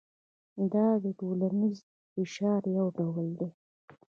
[0.73, 1.77] دا د ټولنیز
[2.13, 3.49] فشار یو ډول دی.